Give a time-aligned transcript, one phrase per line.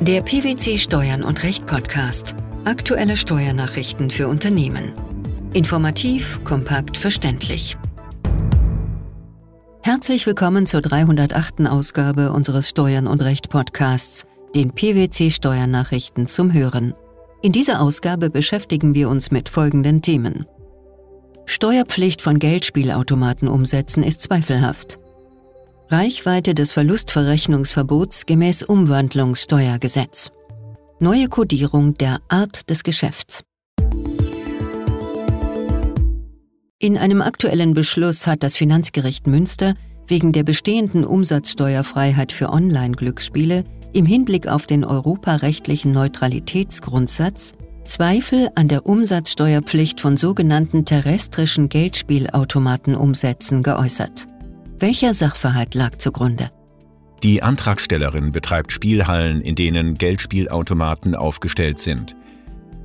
[0.00, 2.36] Der PwC Steuern und Recht Podcast.
[2.64, 4.92] Aktuelle Steuernachrichten für Unternehmen.
[5.54, 7.76] Informativ, kompakt, verständlich.
[9.82, 11.66] Herzlich willkommen zur 308.
[11.66, 16.94] Ausgabe unseres Steuern und Recht Podcasts, den PwC Steuernachrichten zum Hören.
[17.42, 20.46] In dieser Ausgabe beschäftigen wir uns mit folgenden Themen.
[21.44, 25.00] Steuerpflicht von Geldspielautomaten umsetzen ist zweifelhaft.
[25.90, 30.30] Reichweite des Verlustverrechnungsverbots gemäß Umwandlungssteuergesetz.
[31.00, 33.42] Neue Kodierung der Art des Geschäfts.
[36.78, 39.74] In einem aktuellen Beschluss hat das Finanzgericht Münster
[40.06, 47.52] wegen der bestehenden Umsatzsteuerfreiheit für Online-Glücksspiele im Hinblick auf den europarechtlichen Neutralitätsgrundsatz
[47.84, 54.28] Zweifel an der Umsatzsteuerpflicht von sogenannten terrestrischen Geldspielautomatenumsätzen geäußert.
[54.80, 56.52] Welcher Sachverhalt lag zugrunde?
[57.24, 62.14] Die Antragstellerin betreibt Spielhallen, in denen Geldspielautomaten aufgestellt sind.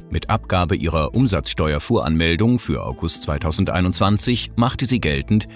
[0.09, 5.47] Mit Abgabe ihrer Umsatzsteuervoranmeldung für August 2021 machte sie geltend,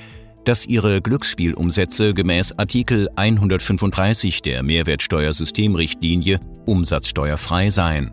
[0.46, 8.12] dass ihre Glücksspielumsätze gemäß Artikel 135 der Mehrwertsteuersystemrichtlinie umsatzsteuerfrei seien.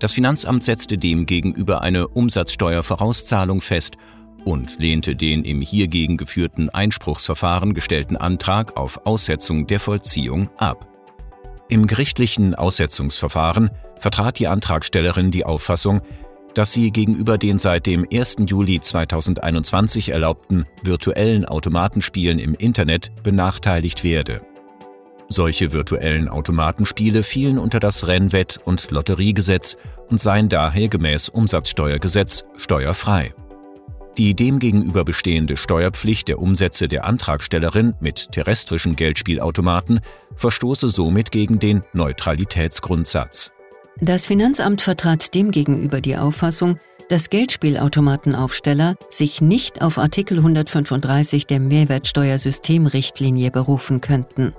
[0.00, 3.96] Das Finanzamt setzte demgegenüber eine Umsatzsteuervorauszahlung fest
[4.44, 10.86] und lehnte den im hiergegen geführten Einspruchsverfahren gestellten Antrag auf Aussetzung der Vollziehung ab.
[11.68, 16.00] Im gerichtlichen Aussetzungsverfahren vertrat die Antragstellerin die Auffassung,
[16.54, 18.36] dass sie gegenüber den seit dem 1.
[18.46, 24.40] Juli 2021 erlaubten virtuellen Automatenspielen im Internet benachteiligt werde.
[25.28, 29.76] Solche virtuellen Automatenspiele fielen unter das Rennwett- und Lotteriegesetz
[30.08, 33.34] und seien daher gemäß Umsatzsteuergesetz steuerfrei.
[34.18, 40.00] Die demgegenüber bestehende Steuerpflicht der Umsätze der Antragstellerin mit terrestrischen Geldspielautomaten
[40.34, 43.52] verstoße somit gegen den Neutralitätsgrundsatz.
[44.00, 53.52] Das Finanzamt vertrat demgegenüber die Auffassung, dass Geldspielautomatenaufsteller sich nicht auf Artikel 135 der Mehrwertsteuersystemrichtlinie
[53.52, 54.52] berufen könnten.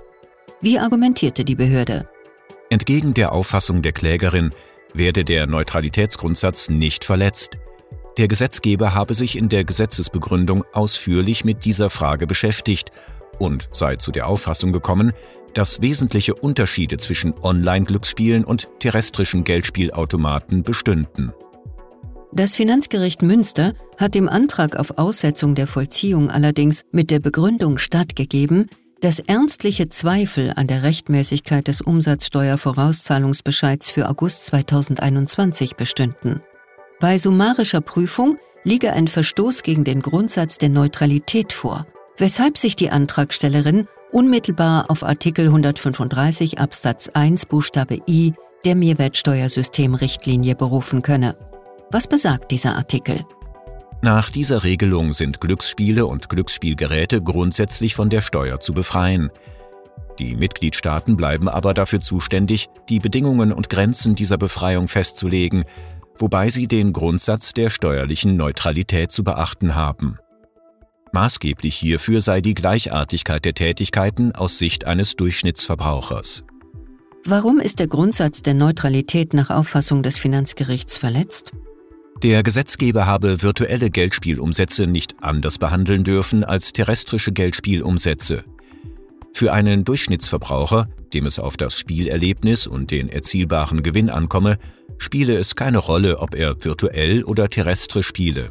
[0.62, 2.08] Wie argumentierte die Behörde?
[2.70, 4.54] Entgegen der Auffassung der Klägerin
[4.94, 7.58] werde der Neutralitätsgrundsatz nicht verletzt.
[8.18, 12.90] Der Gesetzgeber habe sich in der Gesetzesbegründung ausführlich mit dieser Frage beschäftigt
[13.38, 15.12] und sei zu der Auffassung gekommen,
[15.54, 21.32] dass wesentliche Unterschiede zwischen Online-Glücksspielen und terrestrischen Geldspielautomaten bestünden.
[22.32, 28.68] Das Finanzgericht Münster hat dem Antrag auf Aussetzung der Vollziehung allerdings mit der Begründung stattgegeben,
[29.00, 36.40] dass ernstliche Zweifel an der Rechtmäßigkeit des Umsatzsteuervorauszahlungsbescheids für August 2021 bestünden.
[37.00, 41.86] Bei summarischer Prüfung liege ein Verstoß gegen den Grundsatz der Neutralität vor,
[42.18, 48.34] weshalb sich die Antragstellerin unmittelbar auf Artikel 135 Absatz 1 Buchstabe I
[48.66, 51.38] der Mehrwertsteuersystemrichtlinie berufen könne.
[51.90, 53.24] Was besagt dieser Artikel?
[54.02, 59.30] Nach dieser Regelung sind Glücksspiele und Glücksspielgeräte grundsätzlich von der Steuer zu befreien.
[60.18, 65.64] Die Mitgliedstaaten bleiben aber dafür zuständig, die Bedingungen und Grenzen dieser Befreiung festzulegen,
[66.20, 70.18] wobei sie den Grundsatz der steuerlichen Neutralität zu beachten haben.
[71.12, 76.44] Maßgeblich hierfür sei die Gleichartigkeit der Tätigkeiten aus Sicht eines Durchschnittsverbrauchers.
[77.24, 81.52] Warum ist der Grundsatz der Neutralität nach Auffassung des Finanzgerichts verletzt?
[82.22, 88.44] Der Gesetzgeber habe virtuelle Geldspielumsätze nicht anders behandeln dürfen als terrestrische Geldspielumsätze.
[89.32, 94.58] Für einen Durchschnittsverbraucher, dem es auf das Spielerlebnis und den erzielbaren Gewinn ankomme,
[95.00, 98.50] spiele es keine Rolle, ob er virtuell oder terrestrisch spiele.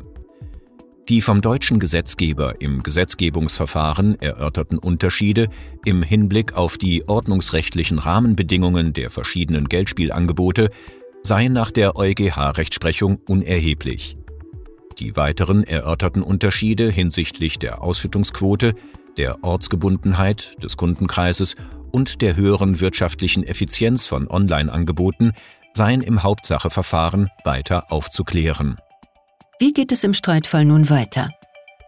[1.08, 5.48] Die vom deutschen Gesetzgeber im Gesetzgebungsverfahren erörterten Unterschiede
[5.86, 10.70] im Hinblick auf die ordnungsrechtlichen Rahmenbedingungen der verschiedenen Geldspielangebote
[11.24, 14.18] seien nach der EuGH-Rechtsprechung unerheblich.
[15.00, 18.74] Die weiteren erörterten Unterschiede hinsichtlich der Ausschüttungsquote,
[19.18, 21.56] der Ortsgebundenheit des Kundenkreises
[21.92, 25.32] und der höheren wirtschaftlichen Effizienz von Online-Angeboten
[25.74, 28.78] seien im Hauptsacheverfahren weiter aufzuklären.
[29.60, 31.30] Wie geht es im Streitfall nun weiter?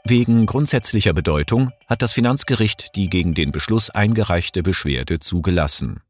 [0.05, 6.01] Wegen grundsätzlicher Bedeutung hat das Finanzgericht die gegen den Beschluss eingereichte Beschwerde zugelassen.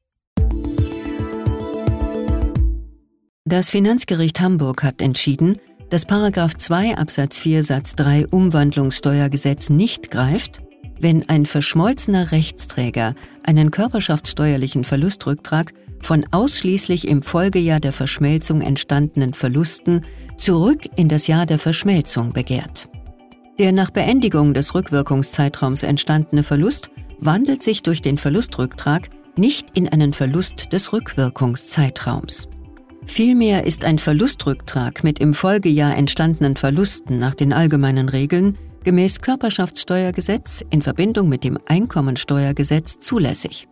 [3.43, 5.59] Das Finanzgericht Hamburg hat entschieden,
[5.89, 10.61] dass 2 Absatz 4 Satz 3 Umwandlungssteuergesetz nicht greift,
[11.01, 13.13] wenn ein verschmolzener Rechtsträger
[13.43, 20.05] einen körperschaftssteuerlichen Verlustrücktrag von ausschließlich im Folgejahr der Verschmelzung entstandenen Verlusten
[20.37, 22.87] zurück in das Jahr der Verschmelzung begehrt.
[23.59, 26.89] Der nach Beendigung des Rückwirkungszeitraums entstandene Verlust
[27.19, 32.47] wandelt sich durch den Verlustrücktrag nicht in einen Verlust des Rückwirkungszeitraums.
[33.05, 40.63] Vielmehr ist ein Verlustrücktrag mit im Folgejahr entstandenen Verlusten nach den allgemeinen Regeln gemäß Körperschaftssteuergesetz
[40.69, 43.67] in Verbindung mit dem Einkommensteuergesetz zulässig.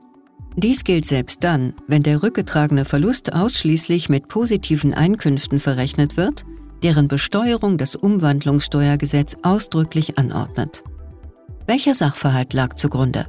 [0.55, 6.43] Dies gilt selbst dann, wenn der rückgetragene Verlust ausschließlich mit positiven Einkünften verrechnet wird,
[6.83, 10.83] deren Besteuerung das Umwandlungssteuergesetz ausdrücklich anordnet.
[11.67, 13.27] Welcher Sachverhalt lag zugrunde?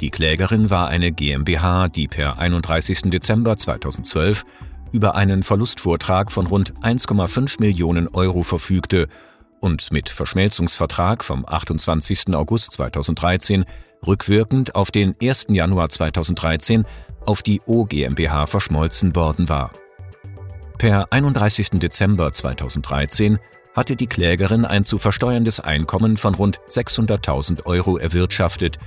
[0.00, 3.10] Die Klägerin war eine GmbH, die per 31.
[3.10, 4.44] Dezember 2012
[4.92, 9.08] über einen Verlustvortrag von rund 1,5 Millionen Euro verfügte
[9.60, 12.34] und mit Verschmelzungsvertrag vom 28.
[12.34, 13.64] August 2013
[14.06, 15.46] rückwirkend auf den 1.
[15.50, 16.84] Januar 2013
[17.24, 19.72] auf die O GmbH verschmolzen worden war.
[20.78, 21.70] Per 31.
[21.80, 23.38] Dezember 2013
[23.74, 28.78] hatte die Klägerin ein zu versteuerndes Einkommen von rund 600.000 Euro erwirtschaftet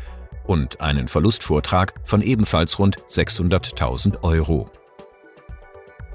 [0.46, 4.70] und einen Verlustvortrag von ebenfalls rund 600.000 Euro.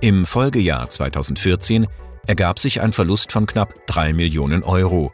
[0.00, 1.86] Im Folgejahr 2014
[2.26, 5.12] ergab sich ein Verlust von knapp 3 Millionen Euro.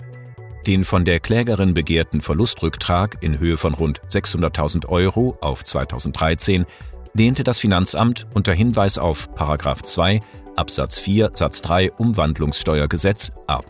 [0.66, 6.66] Den von der Klägerin begehrten Verlustrücktrag in Höhe von rund 600.000 Euro auf 2013
[7.14, 10.20] lehnte das Finanzamt unter Hinweis auf 2
[10.56, 13.64] Absatz 4 Satz 3 Umwandlungssteuergesetz ab.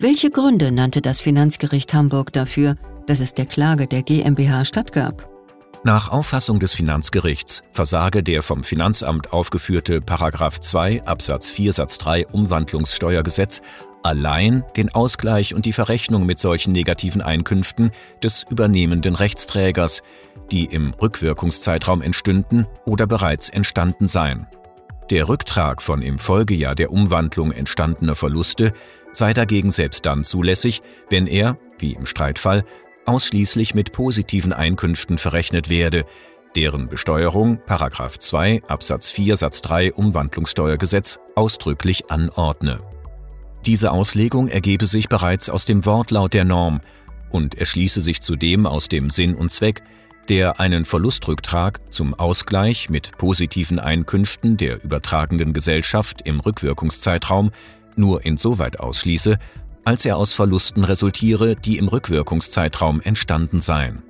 [0.00, 2.76] Welche Gründe nannte das Finanzgericht Hamburg dafür,
[3.06, 5.33] dass es der Klage der GmbH stattgab?
[5.86, 13.60] Nach Auffassung des Finanzgerichts versage der vom Finanzamt aufgeführte 2 Absatz 4 Satz 3 Umwandlungssteuergesetz
[14.02, 17.90] allein den Ausgleich und die Verrechnung mit solchen negativen Einkünften
[18.22, 20.02] des übernehmenden Rechtsträgers,
[20.50, 24.46] die im Rückwirkungszeitraum entstünden oder bereits entstanden seien.
[25.10, 28.72] Der Rücktrag von im Folgejahr der Umwandlung entstandener Verluste
[29.12, 32.64] sei dagegen selbst dann zulässig, wenn er, wie im Streitfall,
[33.06, 36.04] ausschließlich mit positiven Einkünften verrechnet werde,
[36.56, 42.78] deren Besteuerung 2 Absatz 4 Satz 3 Umwandlungssteuergesetz ausdrücklich anordne.
[43.66, 46.80] Diese Auslegung ergebe sich bereits aus dem Wortlaut der Norm
[47.30, 49.82] und erschließe sich zudem aus dem Sinn und Zweck,
[50.28, 57.50] der einen Verlustrücktrag zum Ausgleich mit positiven Einkünften der übertragenden Gesellschaft im Rückwirkungszeitraum
[57.96, 59.38] nur insoweit ausschließe,
[59.84, 64.02] als er aus Verlusten resultiere, die im Rückwirkungszeitraum entstanden seien.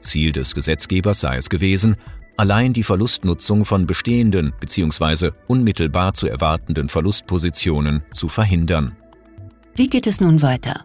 [0.00, 1.96] Ziel des Gesetzgebers sei es gewesen,
[2.36, 5.30] allein die Verlustnutzung von bestehenden bzw.
[5.46, 8.96] unmittelbar zu erwartenden Verlustpositionen zu verhindern.
[9.74, 10.84] Wie geht es nun weiter?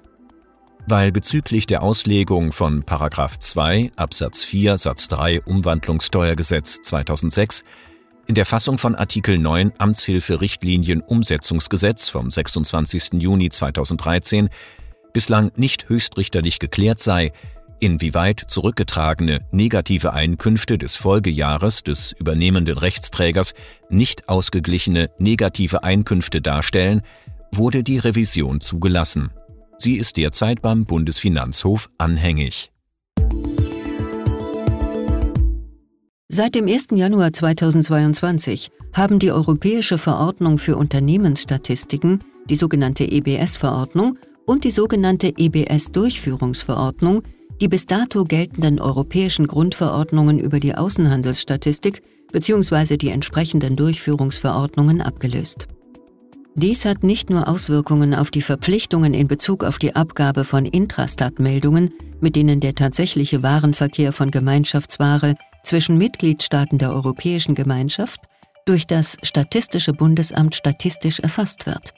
[0.87, 7.63] Weil bezüglich der Auslegung von 2 Absatz 4 Satz 3 Umwandlungssteuergesetz 2006
[8.31, 13.15] in der Fassung von Artikel 9 Amtshilferichtlinien Umsetzungsgesetz vom 26.
[13.21, 14.47] Juni 2013
[15.11, 17.33] bislang nicht höchstrichterlich geklärt sei,
[17.81, 23.53] inwieweit zurückgetragene negative Einkünfte des Folgejahres des übernehmenden Rechtsträgers
[23.89, 27.01] nicht ausgeglichene negative Einkünfte darstellen,
[27.51, 29.31] wurde die Revision zugelassen.
[29.77, 32.70] Sie ist derzeit beim Bundesfinanzhof anhängig.
[36.33, 36.87] Seit dem 1.
[36.93, 47.23] Januar 2022 haben die Europäische Verordnung für Unternehmensstatistiken, die sogenannte EBS-Verordnung und die sogenannte EBS-Durchführungsverordnung
[47.59, 52.01] die bis dato geltenden europäischen Grundverordnungen über die Außenhandelsstatistik
[52.31, 52.95] bzw.
[52.95, 55.67] die entsprechenden Durchführungsverordnungen abgelöst.
[56.55, 61.93] Dies hat nicht nur Auswirkungen auf die Verpflichtungen in Bezug auf die Abgabe von Intrastat-Meldungen,
[62.21, 68.21] mit denen der tatsächliche Warenverkehr von Gemeinschaftsware zwischen Mitgliedstaaten der Europäischen Gemeinschaft
[68.65, 71.93] durch das Statistische Bundesamt statistisch erfasst wird.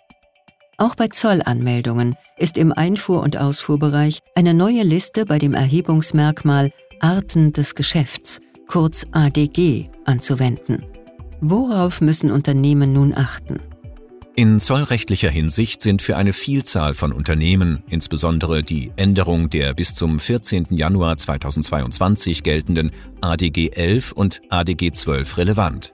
[0.77, 7.53] Auch bei Zollanmeldungen ist im Einfuhr- und Ausfuhrbereich eine neue Liste bei dem Erhebungsmerkmal Arten
[7.53, 10.83] des Geschäfts, kurz ADG, anzuwenden.
[11.41, 13.57] Worauf müssen Unternehmen nun achten?
[14.35, 20.19] In zollrechtlicher Hinsicht sind für eine Vielzahl von Unternehmen, insbesondere die Änderung der bis zum
[20.19, 20.69] 14.
[20.71, 22.89] Januar 2022 geltenden
[23.21, 25.93] ADG 11 und ADG 12 relevant.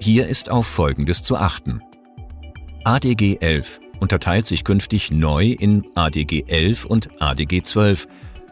[0.00, 1.80] Hier ist auf Folgendes zu achten.
[2.82, 8.08] ADG 11 unterteilt sich künftig neu in ADG 11 und ADG 12,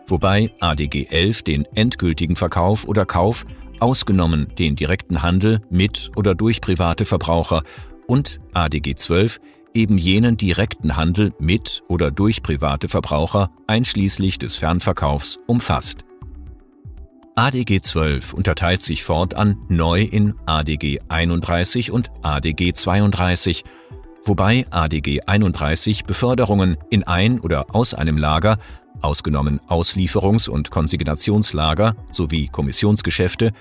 [0.06, 3.46] wobei ADG 11 den endgültigen Verkauf oder Kauf,
[3.80, 7.64] ausgenommen den direkten Handel mit oder durch private Verbraucher
[8.12, 9.40] und ADG 12
[9.72, 16.04] eben jenen direkten Handel mit oder durch private Verbraucher einschließlich des Fernverkaufs umfasst.
[17.36, 23.64] ADG 12 unterteilt sich fortan neu in ADG 31 und ADG 32,
[24.26, 28.58] wobei ADG 31 Beförderungen in ein oder aus einem Lager
[29.00, 33.52] ausgenommen Auslieferungs- und Konsignationslager sowie Kommissionsgeschäfte,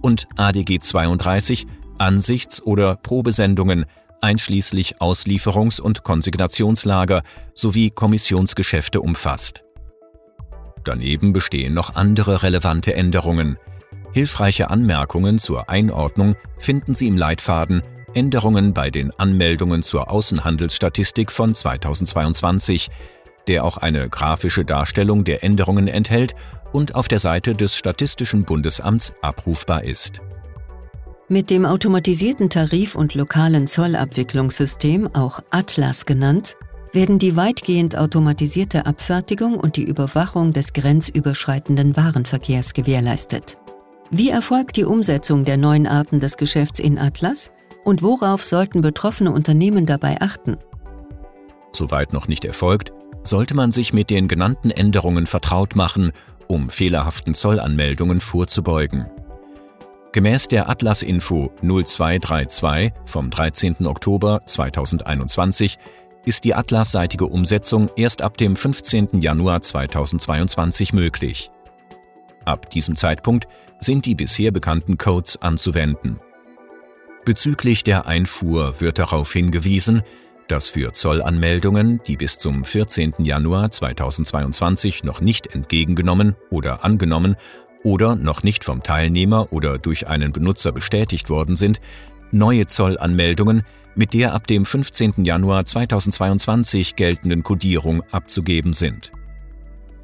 [0.00, 1.66] und ADG 32
[1.98, 3.86] Ansichts- oder Probesendungen
[4.20, 7.22] einschließlich Auslieferungs- und Konsignationslager
[7.54, 9.62] sowie Kommissionsgeschäfte umfasst.
[10.84, 13.58] Daneben bestehen noch andere relevante Änderungen.
[14.12, 17.82] Hilfreiche Anmerkungen zur Einordnung finden Sie im Leitfaden
[18.14, 22.88] Änderungen bei den Anmeldungen zur Außenhandelsstatistik von 2022,
[23.46, 26.34] der auch eine grafische Darstellung der Änderungen enthält
[26.72, 30.22] und auf der Seite des Statistischen Bundesamts abrufbar ist.
[31.28, 36.56] Mit dem automatisierten Tarif- und lokalen Zollabwicklungssystem, auch Atlas genannt,
[36.92, 43.58] werden die weitgehend automatisierte Abfertigung und die Überwachung des grenzüberschreitenden Warenverkehrs gewährleistet.
[44.12, 47.50] Wie erfolgt die Umsetzung der neuen Arten des Geschäfts in Atlas
[47.84, 50.58] und worauf sollten betroffene Unternehmen dabei achten?
[51.72, 52.92] Soweit noch nicht erfolgt,
[53.24, 56.12] sollte man sich mit den genannten Änderungen vertraut machen,
[56.46, 59.06] um fehlerhaften Zollanmeldungen vorzubeugen.
[60.12, 63.86] Gemäß der Atlas-Info 0232 vom 13.
[63.86, 65.78] Oktober 2021
[66.24, 69.20] ist die Atlas-seitige Umsetzung erst ab dem 15.
[69.20, 71.50] Januar 2022 möglich.
[72.44, 73.46] Ab diesem Zeitpunkt
[73.78, 76.18] sind die bisher bekannten Codes anzuwenden.
[77.24, 80.02] Bezüglich der Einfuhr wird darauf hingewiesen,
[80.48, 83.14] dass für Zollanmeldungen, die bis zum 14.
[83.18, 87.36] Januar 2022 noch nicht entgegengenommen oder angenommen
[87.86, 91.80] oder noch nicht vom Teilnehmer oder durch einen Benutzer bestätigt worden sind,
[92.32, 93.62] neue Zollanmeldungen
[93.94, 95.24] mit der ab dem 15.
[95.24, 99.12] Januar 2022 geltenden Kodierung abzugeben sind.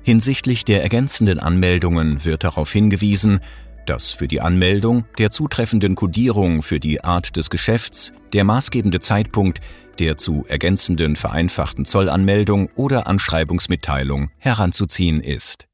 [0.04, 3.40] Hinsichtlich der ergänzenden Anmeldungen wird darauf hingewiesen,
[3.84, 9.60] dass für die Anmeldung der zutreffenden Kodierung für die Art des Geschäfts der maßgebende Zeitpunkt
[9.98, 15.66] der zu ergänzenden vereinfachten Zollanmeldung oder Anschreibungsmitteilung heranzuziehen ist.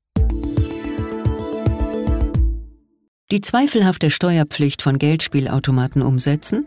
[3.31, 6.67] Die zweifelhafte Steuerpflicht von Geldspielautomaten umsetzen,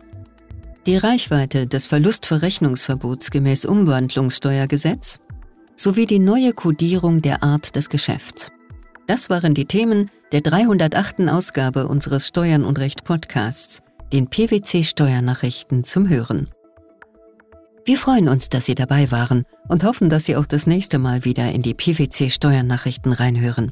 [0.86, 5.20] die Reichweite des Verlustverrechnungsverbots gemäß Umwandlungssteuergesetz
[5.76, 8.52] sowie die neue Kodierung der Art des Geschäfts.
[9.08, 11.22] Das waren die Themen der 308.
[11.30, 13.82] Ausgabe unseres Steuern und Recht Podcasts,
[14.14, 16.48] den PwC Steuernachrichten zum Hören.
[17.86, 21.26] Wir freuen uns, dass Sie dabei waren und hoffen, dass Sie auch das nächste Mal
[21.26, 23.72] wieder in die PwC Steuernachrichten reinhören.